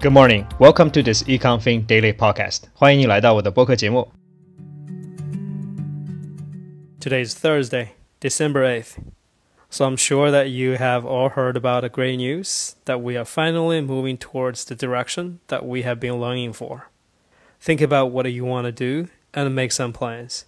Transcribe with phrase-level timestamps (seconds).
[0.00, 2.64] Good morning, welcome to this EconFin Daily Podcast.
[2.74, 4.12] 欢迎你来到我的播客节目。
[7.00, 7.88] Today is Thursday,
[8.20, 8.96] December 8th.
[9.70, 13.24] So I'm sure that you have all heard about the great news that we are
[13.24, 16.90] finally moving towards the direction that we have been longing for.
[17.60, 20.44] Think about what you want to do and make some plans.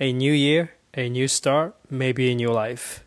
[0.00, 3.00] A new year, a new start, maybe a new life.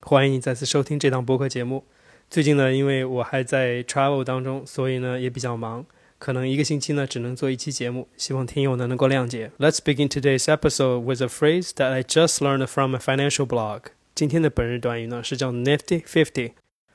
[0.00, 1.84] 欢迎你再次收听这档播客节目。
[2.30, 5.86] 最近呢，因为我还在 travel 当中，所以呢也比较忙，
[6.18, 9.52] 可能一个星期呢只能做一期节目，希望听友呢能够谅解。
[9.58, 13.82] Let's begin today's episode with a phrase that I just learned from a financial blog。
[14.14, 16.52] 今天的本日短语呢是叫 Nifty Fifty，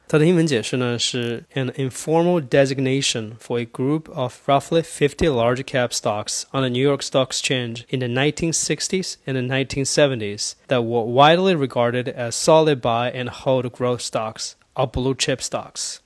[0.08, 6.70] 它的英文解释呢是 an informal designation for a group of roughly 50 large cap stocks on the
[6.70, 12.36] New York Stock Exchange in the 1960s and the 1970s that were widely regarded as
[12.36, 15.97] solid buy and hold growth stocks or blue chip stocks。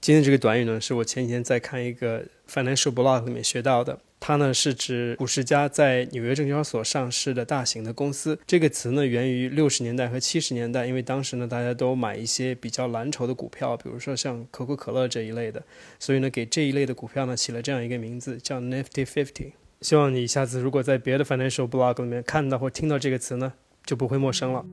[0.00, 3.98] 今天这个短语呢，是我前几天在看一个 financial blog 里面学到的。
[4.18, 8.38] 它呢是指五十家在纽约证交所上市的大型的公司。
[8.46, 15.62] 这个词呢源于六十年代和七十年代，因为当时呢大家都买一些比较蓝筹的股票，比如说像可口可乐这一类的，
[15.98, 19.52] 所以呢给这一类的股票呢起了这样一个名字，叫 Nifty Fifty。
[19.82, 23.52] 希望你下次如果在别的 financial blog 里面看到或听到这个词呢，
[23.84, 24.64] 就不会陌生了。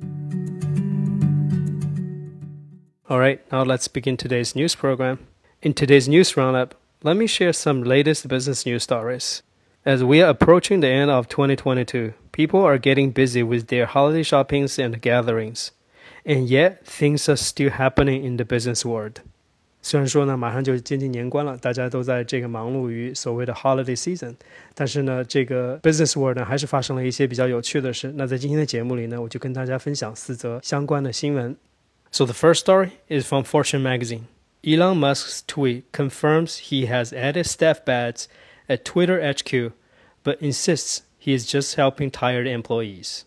[3.13, 5.19] All right, now let's begin today's news program.
[5.63, 9.43] In today's news roundup, let me share some latest business news stories.
[9.85, 14.23] As we are approaching the end of 2022, people are getting busy with their holiday
[14.23, 15.71] shoppings and gatherings.
[16.27, 19.23] And yet, things are still happening in the business world.
[19.81, 24.35] 虽然说呢，马上就接近年关了，大家都在这个忙碌于所谓的 holiday season，
[24.75, 28.13] 但是呢，这个 business world 呢，还是发生了一些比较有趣的事。
[28.17, 31.57] 那在今天的节目里呢，我就跟大家分享四则相关的新闻。
[32.14, 34.28] So the first story is from Fortune magazine.
[34.64, 38.28] Elon Musk's tweet confirms he has added staff beds
[38.70, 39.74] at Twitter HQ,
[40.24, 43.26] but insists he is just helping tired employees.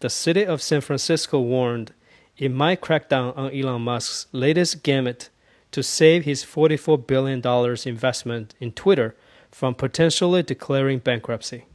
[0.00, 1.92] The city of San Francisco warned
[2.36, 5.30] it might crack down on Elon Musk's latest gambit
[5.70, 7.40] to save his $44 billion
[7.86, 9.14] investment in Twitter
[9.52, 11.66] from potentially declaring bankruptcy.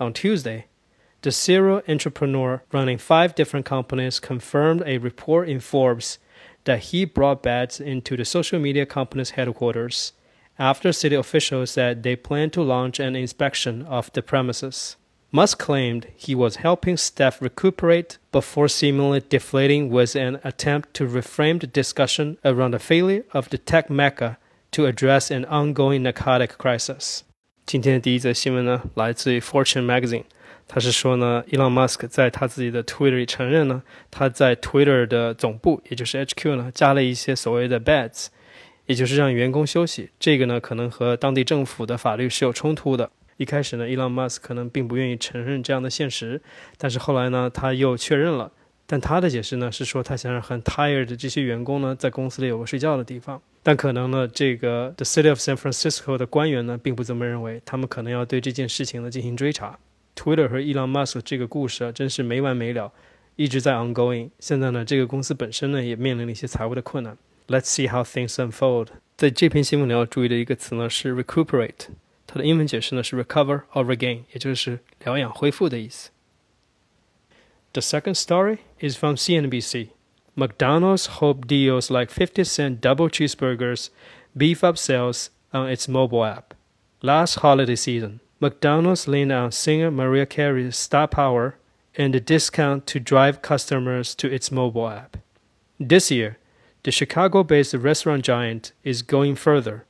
[0.00, 0.68] On Tuesday,
[1.21, 6.19] the serial entrepreneur running five different companies confirmed a report in Forbes
[6.65, 10.13] that he brought bats into the social media company's headquarters
[10.57, 14.95] after city officials said they plan to launch an inspection of the premises.
[15.31, 21.59] Musk claimed he was helping staff recuperate before seemingly deflating with an attempt to reframe
[21.59, 24.37] the discussion around the failure of the tech mecca
[24.71, 27.23] to address an ongoing narcotic crisis.
[27.65, 30.23] 今天的第一则新闻呢，来自于 Fortune Magazine。
[30.68, 38.26] 他是说呢，Elon Musk 在他自己的 Twitter 里承认呢，他在 Twitter 的总部，也就是 HQ 呢，加了一些所谓的 beds，
[38.86, 40.10] 也就是让员工休息。
[40.20, 43.10] 这个呢，可能和当地政府的法律是有冲突的。
[43.36, 46.42] 一开始呢，Elon Musk 可能并不愿意承认这样的现实，
[46.76, 48.52] 但是后来呢，他又确认了。
[48.86, 53.40] 但他的解释呢，是说他想让很 tired 的这些员工呢，在公司里有个睡觉的地方。
[53.62, 59.78] 但可能呢，这个 The City of San Francisco 的官员呢，并不这么认为，他们可能要对这件事情呢进行追查。
[60.19, 62.91] Twitter 和 Elon Musk 这个故事啊，真是没完没了，
[63.35, 64.29] 一直在 ongoing。
[64.39, 67.17] 现在呢，这个公司本身呢，也面临了一些财务的困难。
[67.47, 68.87] Let's see how things unfold。
[69.17, 71.87] 在这篇新闻里要注意的一个词呢是 recuperate，
[72.25, 76.09] 它的英文解释呢是 recover or regain，也就是疗养恢复的意思。
[77.73, 79.89] The second story is from CNBC.
[80.35, 83.89] McDonald's hope deals like 50 cent double cheeseburgers
[84.35, 86.53] beef up sales on its mobile app.
[87.01, 91.56] Last holiday season, McDonald's leaned on singer Mariah Carey's star power
[91.94, 95.18] and the discount to drive customers to its mobile app.
[95.78, 96.38] This year,
[96.82, 99.84] the Chicago based restaurant giant is going further,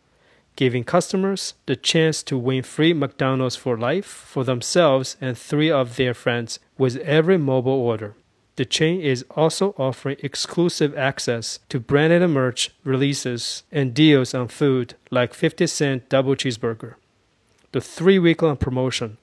[0.56, 5.94] giving customers the chance to win free McDonald's for life for themselves and three of
[5.94, 8.15] their friends with every mobile order.
[8.56, 14.94] The chain is also offering exclusive access to branded merch releases and deals on food
[15.12, 16.97] like 50 cent double cheeseburger.
[17.72, 19.18] The three week long promotion,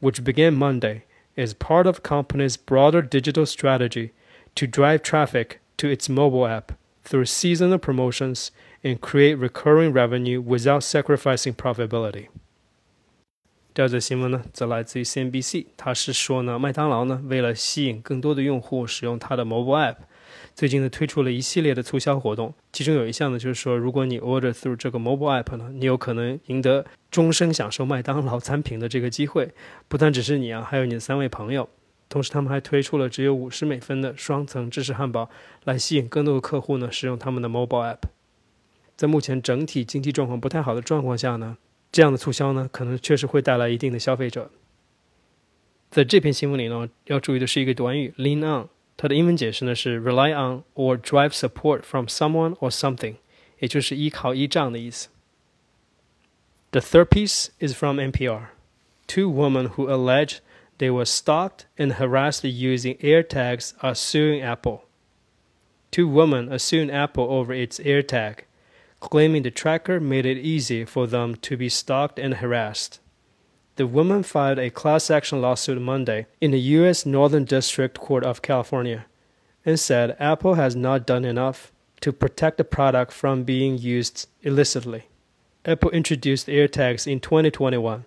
[0.00, 1.02] which began Monday,
[1.36, 4.12] is part of the company's broader digital strategy
[4.54, 6.72] to drive traffic to its mobile app
[7.04, 8.50] through seasonal promotions
[8.82, 12.28] and create recurring revenue without sacrificing profitability.
[13.74, 19.96] 第二则新闻呢，则来自于 CNBC，它是说呢，麦当劳呢，为了吸引更多的用户使用它的 mobile app，
[20.55, 29.53] 最近呢推出了一系列的促销活动，其中有一项呢就是说，如果你 order through 这个 mobile app 呢，你有可能赢得终身享受麦当劳餐品的这个机会。
[29.87, 31.69] 不但只是你啊，还有你的三位朋友。
[32.09, 35.29] 同时，他们还推出了只有五十美分的双层芝士汉堡，
[35.63, 38.09] 来吸引更多的客户呢使用他们的 mobile app。
[38.97, 41.57] 在目前整体经济状况不太好的状况下呢，
[41.89, 44.51] 这样的促销呢，可能确实会带来一定的消费者。
[45.89, 48.67] 在这篇新闻里呢，要注意的是一个短语 lean on，
[49.00, 53.16] 它的英文解释呢是 rely on or drive support from someone or something，
[53.58, 55.08] 也就是依靠依仗的意思。
[56.70, 58.48] The third piece is from NPR.
[59.06, 60.40] Two women who allege
[60.78, 64.80] they were stalked and harassed using AirTags are suing Apple.
[65.90, 68.46] Two women are suing Apple over its AirTag
[69.00, 72.98] claiming the tracker made it easy for them to be stalked and harassed.
[73.77, 77.05] The woman filed a class action lawsuit Monday in the U.S.
[77.05, 79.05] Northern District Court of California
[79.65, 81.71] and said Apple has not done enough
[82.01, 85.07] to protect the product from being used illicitly.
[85.63, 88.05] Apple introduced AirTags in 2021.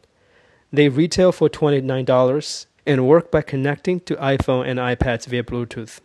[0.72, 6.00] They retail for $29 and work by connecting to iPhone and iPads via Bluetooth.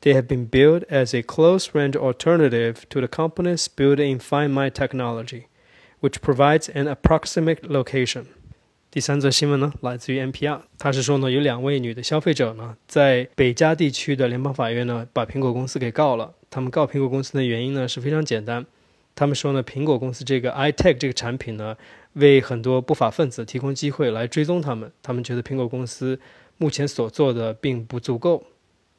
[0.00, 5.48] They have been built as a close-range alternative to the company's built-in Find My technology,
[6.00, 8.28] which provides an approximate location.
[8.92, 16.34] 第三则新闻呢，来自于 NPR，他是说呢，有两位女的消费者呢，在北加地区的联邦法院呢，把苹果公司给告了。
[16.50, 18.66] 他们告苹果公司的原因呢，是非常简单。
[19.14, 21.74] 他们说呢，苹果公司这个 iTag 这个产品呢，
[22.12, 24.92] 为很多不法分子提供机会来追踪他们。
[25.02, 26.20] 他们觉得苹果公司
[26.58, 28.44] 目前所做的并不足够。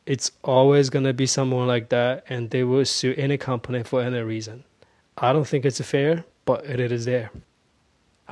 [0.08, 4.24] it's always gonna be someone like that, and they will sue any company for any
[4.24, 4.62] reason.
[5.14, 7.30] I don't think it's fair, but it is there.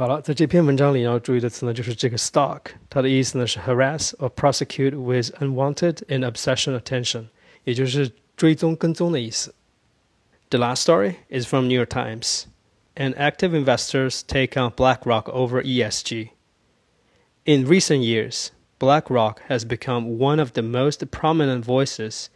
[0.01, 7.29] 好了，在这篇文章里要注意的词呢，就是这个 stalk，它的意思呢是 harass or prosecute with unwanted and obsession attention，
[7.65, 9.55] 也就是追踪、跟踪的意思。
[10.51, 12.45] The last story is from New York Times.
[12.95, 16.31] And active investors take on BlackRock over ESG.
[17.45, 22.29] In recent years, BlackRock has become one of the most prominent voices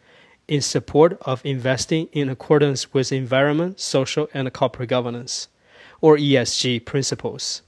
[0.46, 5.48] in support of investing in accordance with environment, social, and corporate governance,
[6.01, 7.61] or ESG principles.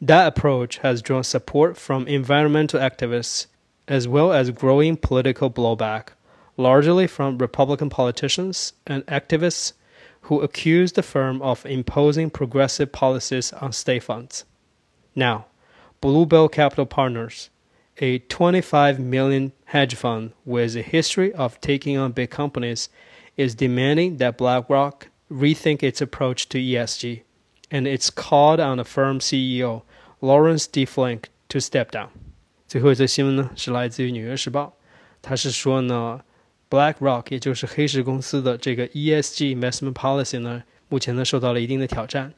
[0.00, 3.46] That approach has drawn support from environmental activists
[3.88, 6.08] as well as growing political blowback,
[6.56, 9.72] largely from Republican politicians and activists
[10.22, 14.44] who accuse the firm of imposing progressive policies on state funds.
[15.14, 15.46] Now,
[16.00, 17.50] Bluebell Capital Partners
[17.98, 22.88] a 25 million hedge fund with a history of taking on big companies
[23.36, 27.22] is demanding that BlackRock rethink its approach to ESG,
[27.70, 29.82] and it's called on the firm CEO
[30.20, 30.84] Lawrence D.
[30.84, 32.08] Flink to step down.
[32.66, 34.76] 最后一则新闻呢是来自于《纽约时报》，
[35.22, 36.20] 它是说呢
[36.68, 42.32] ，BlackRock 也就是黑石公司的这个 ESG investment policy 呢，目前呢受到了一定的挑战。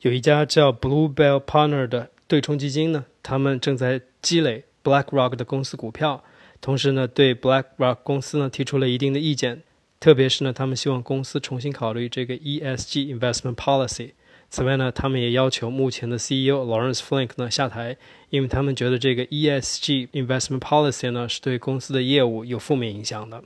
[0.00, 6.22] 有一家叫 Bluebell Partner 的对冲基金呢，他们正在积累 BlackRock 的公司股票，
[6.60, 9.62] 同时呢，对 BlackRock 公司呢提出了一定的意见，
[9.98, 14.12] 特别是呢，他们希望公司重新考虑这个 ESG investment policy。
[14.56, 17.94] 此外呢，他们也要求目前的 CEO Laurence Fink 呢下台，
[18.30, 23.44] 因为他们觉得这个 ESG investment policy 呢是对公司的业务有负面影响的。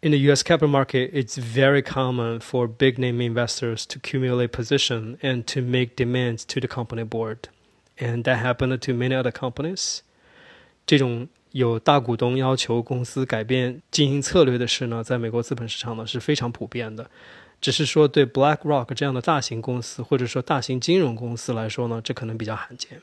[0.00, 5.16] In the US capital market, it's very common for big name investors to accumulate position
[5.18, 7.38] and to make demands to the company board.
[7.96, 10.00] And that happened to many other companies.
[10.84, 17.08] 这种有大股东要求公司改变经营策略的事呢，在美国资本市场呢是非常普遍的。
[17.62, 23.00] 只是说对 BlackRock 这样的大型公司，或者说大型金融公司来说呢，这可能比较罕见。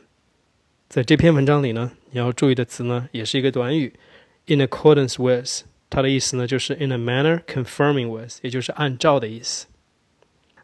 [0.90, 3.94] 在这篇文章里呢，你要注意的词呢，也是一个短语
[4.48, 9.68] ，in accordance with，它的意思呢就是 in a manner confirming with，也就是按照的意思。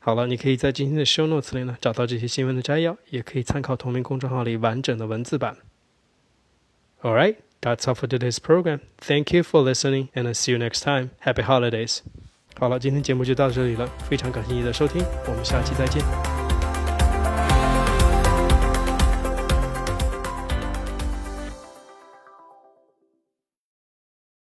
[0.01, 5.55] 好了，你可以在今天的 show notes 里呢找到这些新闻的摘要，也可以参考同名公众号里完整的文字版。
[7.01, 8.81] All right, that's all for today's program.
[8.97, 11.11] Thank you for listening, and I'll see you next time.
[11.19, 11.99] Happy holidays.
[12.57, 16.44] 好了，今天节目就到这里了，非常感谢你的收听，我们下期再见。